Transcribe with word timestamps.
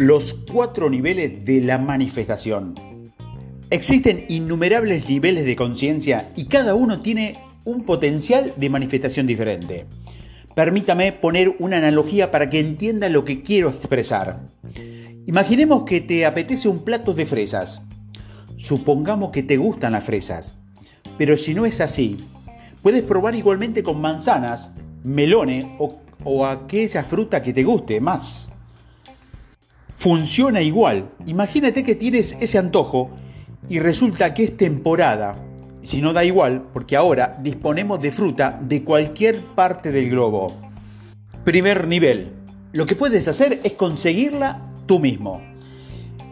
Los 0.00 0.32
cuatro 0.32 0.88
niveles 0.88 1.44
de 1.44 1.60
la 1.60 1.76
manifestación. 1.76 2.74
Existen 3.68 4.24
innumerables 4.30 5.06
niveles 5.10 5.44
de 5.44 5.54
conciencia 5.56 6.32
y 6.36 6.46
cada 6.46 6.74
uno 6.74 7.02
tiene 7.02 7.36
un 7.66 7.84
potencial 7.84 8.54
de 8.56 8.70
manifestación 8.70 9.26
diferente. 9.26 9.84
Permítame 10.54 11.12
poner 11.12 11.54
una 11.58 11.76
analogía 11.76 12.30
para 12.30 12.48
que 12.48 12.60
entienda 12.60 13.10
lo 13.10 13.26
que 13.26 13.42
quiero 13.42 13.68
expresar. 13.68 14.40
Imaginemos 15.26 15.82
que 15.82 16.00
te 16.00 16.24
apetece 16.24 16.70
un 16.70 16.82
plato 16.82 17.12
de 17.12 17.26
fresas. 17.26 17.82
Supongamos 18.56 19.32
que 19.32 19.42
te 19.42 19.58
gustan 19.58 19.92
las 19.92 20.04
fresas. 20.04 20.56
Pero 21.18 21.36
si 21.36 21.52
no 21.52 21.66
es 21.66 21.82
así, 21.82 22.24
puedes 22.80 23.02
probar 23.02 23.34
igualmente 23.34 23.82
con 23.82 24.00
manzanas, 24.00 24.70
melones 25.04 25.66
o, 25.78 26.00
o 26.24 26.46
aquella 26.46 27.04
fruta 27.04 27.42
que 27.42 27.52
te 27.52 27.64
guste 27.64 28.00
más 28.00 28.49
funciona 30.00 30.62
igual. 30.62 31.10
Imagínate 31.26 31.84
que 31.84 31.94
tienes 31.94 32.34
ese 32.40 32.56
antojo 32.56 33.10
y 33.68 33.80
resulta 33.80 34.32
que 34.32 34.44
es 34.44 34.56
temporada. 34.56 35.36
Si 35.82 36.00
no 36.00 36.14
da 36.14 36.24
igual, 36.24 36.68
porque 36.72 36.96
ahora 36.96 37.38
disponemos 37.42 38.00
de 38.00 38.10
fruta 38.10 38.58
de 38.62 38.82
cualquier 38.82 39.44
parte 39.54 39.92
del 39.92 40.08
globo. 40.08 40.54
Primer 41.44 41.86
nivel. 41.86 42.32
Lo 42.72 42.86
que 42.86 42.96
puedes 42.96 43.28
hacer 43.28 43.60
es 43.62 43.74
conseguirla 43.74 44.72
tú 44.86 45.00
mismo. 45.00 45.42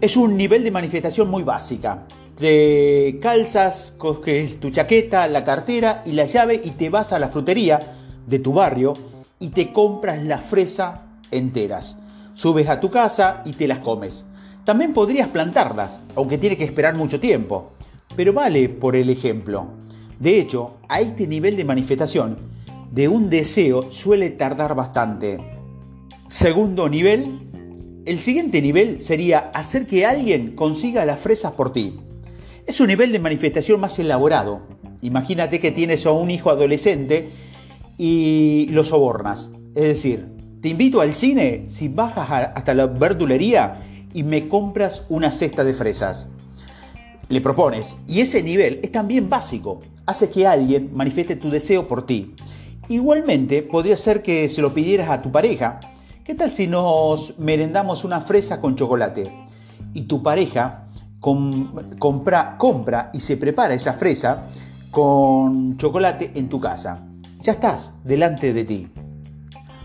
Es 0.00 0.16
un 0.16 0.36
nivel 0.36 0.64
de 0.64 0.72
manifestación 0.72 1.30
muy 1.30 1.44
básica. 1.44 2.04
Te 2.36 3.20
calzas, 3.22 3.94
coges 3.96 4.58
tu 4.58 4.70
chaqueta, 4.70 5.28
la 5.28 5.44
cartera 5.44 6.02
y 6.04 6.12
la 6.12 6.26
llave 6.26 6.60
y 6.64 6.70
te 6.70 6.90
vas 6.90 7.12
a 7.12 7.20
la 7.20 7.28
frutería 7.28 7.78
de 8.26 8.40
tu 8.40 8.54
barrio 8.54 8.94
y 9.38 9.50
te 9.50 9.72
compras 9.72 10.20
la 10.24 10.38
fresa 10.38 11.06
enteras 11.30 12.01
subes 12.34 12.68
a 12.68 12.80
tu 12.80 12.90
casa 12.90 13.42
y 13.44 13.52
te 13.52 13.68
las 13.68 13.78
comes. 13.78 14.26
También 14.64 14.92
podrías 14.92 15.28
plantarlas, 15.28 15.98
aunque 16.14 16.38
tiene 16.38 16.56
que 16.56 16.64
esperar 16.64 16.94
mucho 16.94 17.18
tiempo, 17.18 17.72
pero 18.16 18.32
vale 18.32 18.68
por 18.68 18.94
el 18.94 19.10
ejemplo. 19.10 19.68
De 20.20 20.38
hecho, 20.38 20.78
a 20.88 21.00
este 21.00 21.26
nivel 21.26 21.56
de 21.56 21.64
manifestación 21.64 22.36
de 22.92 23.08
un 23.08 23.28
deseo 23.28 23.90
suele 23.90 24.30
tardar 24.30 24.74
bastante. 24.74 25.38
Segundo 26.26 26.88
nivel, 26.88 27.40
el 28.04 28.20
siguiente 28.20 28.62
nivel 28.62 29.00
sería 29.00 29.50
hacer 29.54 29.86
que 29.86 30.06
alguien 30.06 30.54
consiga 30.54 31.04
las 31.04 31.18
fresas 31.18 31.52
por 31.52 31.72
ti. 31.72 31.98
Es 32.66 32.80
un 32.80 32.88
nivel 32.88 33.12
de 33.12 33.18
manifestación 33.18 33.80
más 33.80 33.98
elaborado. 33.98 34.62
Imagínate 35.00 35.58
que 35.58 35.72
tienes 35.72 36.06
a 36.06 36.12
un 36.12 36.30
hijo 36.30 36.50
adolescente 36.50 37.30
y 37.98 38.68
lo 38.70 38.84
sobornas. 38.84 39.50
Es 39.74 39.84
decir, 39.84 40.26
te 40.62 40.68
invito 40.68 41.00
al 41.00 41.12
cine 41.12 41.64
si 41.66 41.88
bajas 41.88 42.52
hasta 42.54 42.72
la 42.72 42.86
verdulería 42.86 43.82
y 44.14 44.22
me 44.22 44.48
compras 44.48 45.04
una 45.08 45.32
cesta 45.32 45.64
de 45.64 45.74
fresas. 45.74 46.28
Le 47.28 47.40
propones, 47.40 47.96
y 48.06 48.20
ese 48.20 48.44
nivel 48.44 48.78
es 48.80 48.92
también 48.92 49.28
básico, 49.28 49.80
hace 50.06 50.30
que 50.30 50.46
alguien 50.46 50.90
manifieste 50.94 51.34
tu 51.34 51.50
deseo 51.50 51.88
por 51.88 52.06
ti. 52.06 52.36
Igualmente, 52.88 53.62
podría 53.62 53.96
ser 53.96 54.22
que 54.22 54.48
se 54.48 54.62
lo 54.62 54.72
pidieras 54.72 55.10
a 55.10 55.20
tu 55.20 55.32
pareja. 55.32 55.80
¿Qué 56.22 56.36
tal 56.36 56.52
si 56.54 56.68
nos 56.68 57.36
merendamos 57.40 58.04
una 58.04 58.20
fresa 58.20 58.60
con 58.60 58.76
chocolate? 58.76 59.32
Y 59.94 60.02
tu 60.02 60.22
pareja 60.22 60.84
compra, 61.18 62.56
compra 62.56 63.10
y 63.12 63.18
se 63.18 63.36
prepara 63.36 63.74
esa 63.74 63.94
fresa 63.94 64.44
con 64.92 65.76
chocolate 65.76 66.30
en 66.36 66.48
tu 66.48 66.60
casa. 66.60 67.04
Ya 67.40 67.52
estás 67.52 67.94
delante 68.04 68.52
de 68.52 68.64
ti. 68.64 68.88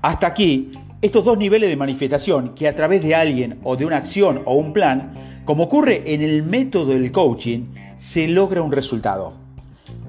Hasta 0.00 0.28
aquí, 0.28 0.70
estos 1.02 1.24
dos 1.24 1.36
niveles 1.36 1.68
de 1.68 1.76
manifestación 1.76 2.54
que 2.54 2.68
a 2.68 2.76
través 2.76 3.02
de 3.02 3.16
alguien 3.16 3.58
o 3.64 3.76
de 3.76 3.84
una 3.84 3.96
acción 3.96 4.42
o 4.44 4.54
un 4.54 4.72
plan, 4.72 5.42
como 5.44 5.64
ocurre 5.64 6.14
en 6.14 6.22
el 6.22 6.44
método 6.44 6.92
del 6.92 7.10
coaching, 7.10 7.66
se 7.96 8.28
logra 8.28 8.62
un 8.62 8.70
resultado. 8.70 9.32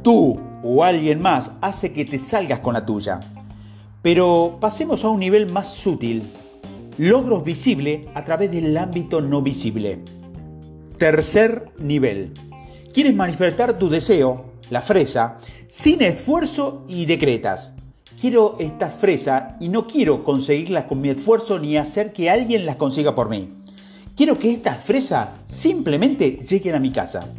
Tú 0.03 0.39
o 0.63 0.83
alguien 0.83 1.19
más 1.19 1.53
hace 1.61 1.91
que 1.91 2.05
te 2.05 2.19
salgas 2.19 2.59
con 2.59 2.75
la 2.75 2.85
tuya. 2.85 3.19
Pero 4.03 4.57
pasemos 4.61 5.03
a 5.03 5.09
un 5.09 5.19
nivel 5.19 5.51
más 5.51 5.73
sutil. 5.73 6.21
Logros 6.99 7.43
visibles 7.43 8.07
a 8.13 8.23
través 8.23 8.51
del 8.51 8.77
ámbito 8.77 9.21
no 9.21 9.41
visible. 9.41 10.03
Tercer 10.99 11.65
nivel. 11.79 12.33
Quieres 12.93 13.15
manifestar 13.15 13.79
tu 13.79 13.89
deseo, 13.89 14.51
la 14.69 14.83
fresa, 14.83 15.37
sin 15.67 16.03
esfuerzo 16.03 16.85
y 16.87 17.05
decretas 17.05 17.73
quiero 18.19 18.57
estas 18.59 18.97
fresas 18.97 19.55
y 19.59 19.69
no 19.69 19.87
quiero 19.87 20.23
conseguirlas 20.23 20.85
con 20.85 21.01
mi 21.01 21.09
esfuerzo 21.09 21.59
ni 21.59 21.77
hacer 21.77 22.11
que 22.11 22.29
alguien 22.29 22.65
las 22.65 22.75
consiga 22.75 23.15
por 23.15 23.29
mí. 23.29 23.49
Quiero 24.15 24.37
que 24.37 24.51
estas 24.51 24.83
fresas 24.83 25.29
simplemente 25.45 26.39
lleguen 26.47 26.75
a 26.75 26.79
mi 26.79 26.91
casa. 26.91 27.29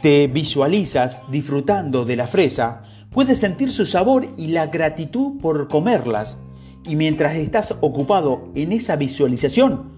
Te 0.00 0.28
visualizas 0.28 1.22
disfrutando 1.30 2.04
de 2.04 2.16
la 2.16 2.26
fresa, 2.26 2.82
puedes 3.10 3.38
sentir 3.38 3.70
su 3.70 3.84
sabor 3.84 4.26
y 4.36 4.48
la 4.48 4.66
gratitud 4.66 5.40
por 5.40 5.68
comerlas. 5.68 6.38
Y 6.84 6.96
mientras 6.96 7.36
estás 7.36 7.76
ocupado 7.80 8.50
en 8.54 8.72
esa 8.72 8.96
visualización, 8.96 9.92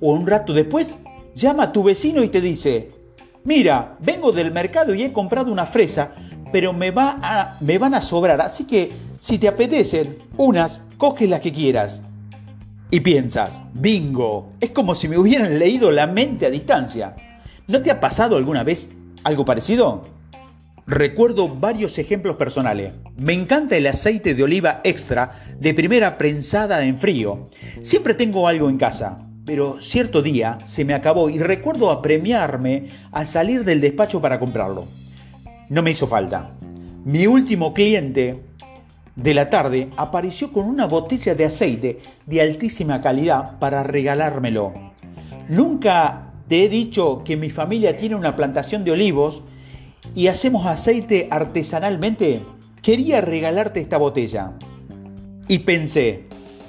o 0.00 0.12
un 0.12 0.26
rato 0.26 0.52
después, 0.52 0.98
llama 1.34 1.64
a 1.64 1.72
tu 1.72 1.82
vecino 1.82 2.22
y 2.22 2.28
te 2.28 2.40
dice, 2.40 2.90
mira, 3.44 3.96
vengo 4.00 4.32
del 4.32 4.52
mercado 4.52 4.94
y 4.94 5.02
he 5.02 5.12
comprado 5.12 5.52
una 5.52 5.66
fresa, 5.66 6.12
pero 6.52 6.72
me, 6.72 6.90
va 6.90 7.18
a, 7.20 7.56
me 7.60 7.78
van 7.78 7.94
a 7.94 8.02
sobrar, 8.02 8.40
así 8.40 8.64
que 8.64 9.09
si 9.20 9.38
te 9.38 9.48
apetecen 9.48 10.18
unas, 10.38 10.80
coge 10.96 11.28
las 11.28 11.40
que 11.40 11.52
quieras. 11.52 12.02
Y 12.90 13.00
piensas, 13.00 13.62
bingo, 13.74 14.54
es 14.60 14.70
como 14.70 14.94
si 14.94 15.08
me 15.08 15.18
hubieran 15.18 15.58
leído 15.58 15.90
la 15.90 16.06
mente 16.06 16.46
a 16.46 16.50
distancia. 16.50 17.14
¿No 17.68 17.82
te 17.82 17.90
ha 17.90 18.00
pasado 18.00 18.36
alguna 18.36 18.64
vez 18.64 18.90
algo 19.22 19.44
parecido? 19.44 20.02
Recuerdo 20.86 21.48
varios 21.48 21.98
ejemplos 21.98 22.36
personales. 22.36 22.94
Me 23.16 23.34
encanta 23.34 23.76
el 23.76 23.86
aceite 23.86 24.34
de 24.34 24.42
oliva 24.42 24.80
extra 24.82 25.44
de 25.60 25.74
primera 25.74 26.16
prensada 26.16 26.82
en 26.84 26.98
frío. 26.98 27.50
Siempre 27.82 28.14
tengo 28.14 28.48
algo 28.48 28.70
en 28.70 28.78
casa, 28.78 29.18
pero 29.44 29.82
cierto 29.82 30.22
día 30.22 30.58
se 30.64 30.86
me 30.86 30.94
acabó 30.94 31.28
y 31.28 31.38
recuerdo 31.38 31.90
apremiarme 31.90 32.88
a 33.12 33.26
salir 33.26 33.64
del 33.64 33.82
despacho 33.82 34.20
para 34.20 34.40
comprarlo. 34.40 34.86
No 35.68 35.82
me 35.82 35.90
hizo 35.90 36.06
falta. 36.06 36.56
Mi 37.04 37.26
último 37.26 37.72
cliente 37.72 38.49
de 39.16 39.34
la 39.34 39.50
tarde 39.50 39.90
apareció 39.96 40.52
con 40.52 40.66
una 40.66 40.86
botella 40.86 41.34
de 41.34 41.44
aceite 41.44 42.00
de 42.26 42.40
altísima 42.40 43.00
calidad 43.00 43.58
para 43.58 43.82
regalármelo. 43.82 44.72
Nunca 45.48 46.32
te 46.48 46.64
he 46.64 46.68
dicho 46.68 47.22
que 47.24 47.36
mi 47.36 47.50
familia 47.50 47.96
tiene 47.96 48.16
una 48.16 48.36
plantación 48.36 48.84
de 48.84 48.92
olivos 48.92 49.42
y 50.14 50.28
hacemos 50.28 50.66
aceite 50.66 51.28
artesanalmente. 51.30 52.42
Quería 52.82 53.20
regalarte 53.20 53.80
esta 53.80 53.98
botella. 53.98 54.52
Y 55.48 55.60
pensé, 55.60 56.26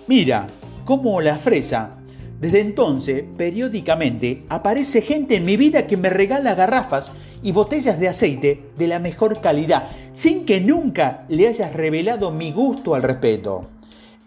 mira, 0.08 0.47
como 0.85 1.22
la 1.22 1.35
fresa. 1.35 1.97
Desde 2.40 2.59
entonces, 2.59 3.23
periódicamente, 3.38 4.44
aparece 4.50 5.02
gente 5.02 5.35
en 5.35 5.46
mi 5.46 5.58
vida 5.58 5.85
que 5.85 5.97
me 5.97 6.09
regala 6.09 6.56
garrafas 6.56 7.12
y 7.44 7.52
botellas 7.52 8.00
de 8.00 8.07
aceite 8.07 8.63
de 8.78 8.88
la 8.88 9.00
mejor 9.00 9.41
calidad, 9.41 9.90
sin 10.13 10.46
que 10.46 10.62
nunca 10.62 11.25
le 11.29 11.47
hayas 11.47 11.74
revelado 11.74 12.31
mi 12.31 12.52
gusto 12.52 12.96
al 12.96 13.03
respeto. 13.03 13.66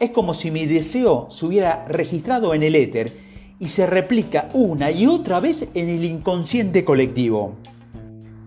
Es 0.00 0.10
como 0.10 0.34
si 0.34 0.50
mi 0.50 0.66
deseo 0.66 1.28
se 1.30 1.46
hubiera 1.46 1.84
registrado 1.86 2.54
en 2.54 2.62
el 2.62 2.74
éter 2.74 3.12
y 3.60 3.68
se 3.68 3.86
replica 3.86 4.50
una 4.52 4.90
y 4.90 5.06
otra 5.06 5.40
vez 5.40 5.68
en 5.74 5.88
el 5.88 6.04
inconsciente 6.04 6.84
colectivo. 6.84 7.54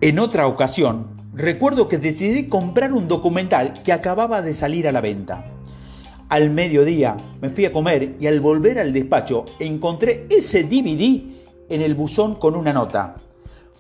En 0.02 0.20
otra 0.20 0.48
ocasión, 0.48 1.08
recuerdo 1.34 1.88
que 1.88 1.98
decidí 1.98 2.48
comprar 2.48 2.94
un 2.94 3.08
documental 3.08 3.82
que 3.84 3.94
acababa 3.94 4.42
de 4.42 4.54
salir 4.54 4.88
a 4.88 4.92
la 4.92 5.02
venta. 5.02 5.46
Al 6.30 6.50
mediodía 6.50 7.16
me 7.42 7.50
fui 7.50 7.64
a 7.64 7.72
comer 7.72 8.18
y 8.20 8.28
al 8.28 8.42
volver 8.42 8.80
al 8.80 8.92
despacho 8.92 9.46
encontré 9.60 10.28
ese 10.30 10.64
DVD 10.64 11.24
en 11.70 11.82
el 11.82 11.96
buzón 11.96 12.36
con 12.36 12.56
una 12.56 12.74
nota 12.74 13.16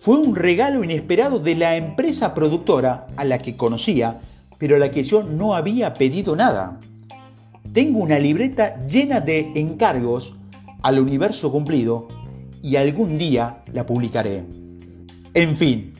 fue 0.07 0.19
un 0.19 0.37
regalo 0.37 0.85
inesperado 0.85 1.37
de 1.37 1.53
la 1.55 1.75
empresa 1.75 2.33
productora 2.33 3.07
a 3.17 3.25
la 3.25 3.39
que 3.39 3.57
conocía, 3.57 4.21
pero 4.57 4.77
a 4.77 4.79
la 4.79 4.89
que 4.89 5.03
yo 5.03 5.21
no 5.21 5.53
había 5.53 5.93
pedido 5.95 6.33
nada. 6.33 6.79
Tengo 7.73 7.99
una 7.99 8.17
libreta 8.17 8.87
llena 8.87 9.19
de 9.19 9.51
encargos 9.55 10.33
al 10.81 10.99
universo 11.01 11.51
cumplido 11.51 12.07
y 12.63 12.77
algún 12.77 13.17
día 13.17 13.63
la 13.73 13.85
publicaré. 13.85 14.45
En 15.33 15.57
fin, 15.57 15.93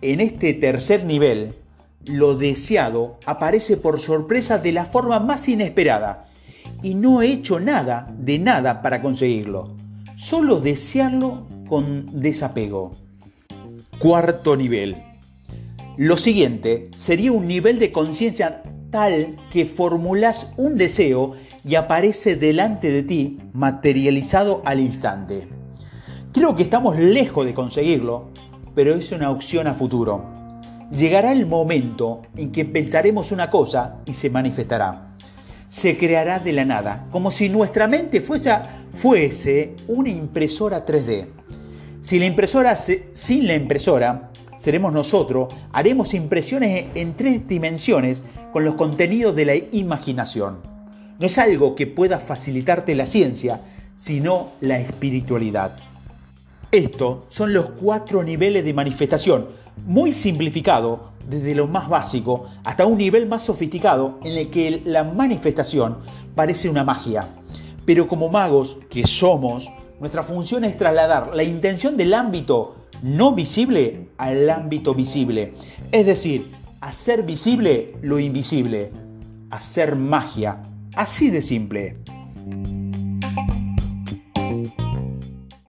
en 0.00 0.20
este 0.20 0.54
tercer 0.54 1.04
nivel, 1.04 1.54
lo 2.04 2.34
deseado 2.34 3.20
aparece 3.26 3.76
por 3.76 4.00
sorpresa 4.00 4.58
de 4.58 4.72
la 4.72 4.86
forma 4.86 5.20
más 5.20 5.48
inesperada 5.48 6.26
y 6.82 6.96
no 6.96 7.22
he 7.22 7.28
hecho 7.30 7.60
nada 7.60 8.12
de 8.18 8.40
nada 8.40 8.82
para 8.82 9.00
conseguirlo, 9.00 9.76
solo 10.16 10.58
desearlo 10.58 11.46
con 11.68 12.20
desapego. 12.20 12.96
Cuarto 14.02 14.56
nivel. 14.56 14.96
Lo 15.96 16.16
siguiente 16.16 16.90
sería 16.96 17.30
un 17.30 17.46
nivel 17.46 17.78
de 17.78 17.92
conciencia 17.92 18.64
tal 18.90 19.36
que 19.52 19.64
formulas 19.64 20.48
un 20.56 20.76
deseo 20.76 21.34
y 21.64 21.76
aparece 21.76 22.34
delante 22.34 22.90
de 22.90 23.04
ti 23.04 23.38
materializado 23.52 24.60
al 24.64 24.80
instante. 24.80 25.46
Creo 26.32 26.56
que 26.56 26.64
estamos 26.64 26.98
lejos 26.98 27.46
de 27.46 27.54
conseguirlo, 27.54 28.30
pero 28.74 28.92
es 28.96 29.12
una 29.12 29.30
opción 29.30 29.68
a 29.68 29.74
futuro. 29.74 30.24
Llegará 30.90 31.30
el 31.30 31.46
momento 31.46 32.22
en 32.36 32.50
que 32.50 32.64
pensaremos 32.64 33.30
una 33.30 33.50
cosa 33.50 34.00
y 34.04 34.14
se 34.14 34.30
manifestará. 34.30 35.14
Se 35.68 35.96
creará 35.96 36.40
de 36.40 36.52
la 36.52 36.64
nada, 36.64 37.06
como 37.12 37.30
si 37.30 37.48
nuestra 37.48 37.86
mente 37.86 38.20
fuese, 38.20 38.50
fuese 38.90 39.76
una 39.86 40.08
impresora 40.08 40.84
3D. 40.84 41.41
Si 42.02 42.18
la 42.18 42.26
impresora 42.26 42.74
sin 42.74 43.46
la 43.46 43.54
impresora 43.54 44.32
seremos 44.56 44.92
nosotros, 44.92 45.54
haremos 45.72 46.14
impresiones 46.14 46.86
en 46.96 47.16
tres 47.16 47.46
dimensiones 47.46 48.24
con 48.52 48.64
los 48.64 48.74
contenidos 48.74 49.36
de 49.36 49.44
la 49.44 49.54
imaginación. 49.54 50.58
No 51.20 51.26
es 51.26 51.38
algo 51.38 51.76
que 51.76 51.86
pueda 51.86 52.18
facilitarte 52.18 52.96
la 52.96 53.06
ciencia, 53.06 53.60
sino 53.94 54.50
la 54.60 54.80
espiritualidad. 54.80 55.76
Estos 56.72 57.24
son 57.28 57.52
los 57.52 57.70
cuatro 57.70 58.24
niveles 58.24 58.64
de 58.64 58.74
manifestación, 58.74 59.46
muy 59.86 60.12
simplificado 60.12 61.12
desde 61.30 61.54
lo 61.54 61.68
más 61.68 61.88
básico 61.88 62.48
hasta 62.64 62.84
un 62.84 62.98
nivel 62.98 63.28
más 63.28 63.44
sofisticado 63.44 64.18
en 64.24 64.38
el 64.38 64.50
que 64.50 64.82
la 64.84 65.04
manifestación 65.04 65.98
parece 66.34 66.68
una 66.68 66.82
magia. 66.82 67.28
Pero 67.86 68.08
como 68.08 68.28
magos 68.28 68.78
que 68.90 69.06
somos, 69.06 69.70
nuestra 70.02 70.24
función 70.24 70.64
es 70.64 70.76
trasladar 70.76 71.30
la 71.32 71.44
intención 71.44 71.96
del 71.96 72.12
ámbito 72.12 72.74
no 73.04 73.36
visible 73.36 74.08
al 74.18 74.50
ámbito 74.50 74.96
visible. 74.96 75.52
Es 75.92 76.06
decir, 76.06 76.50
hacer 76.80 77.22
visible 77.22 77.94
lo 78.02 78.18
invisible. 78.18 78.90
Hacer 79.50 79.94
magia. 79.94 80.60
Así 80.96 81.30
de 81.30 81.40
simple. 81.40 81.98